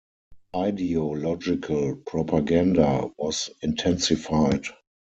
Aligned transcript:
Ideological 0.55 1.95
propaganda 1.97 3.11
was 3.19 3.51
intensified. 3.61 4.65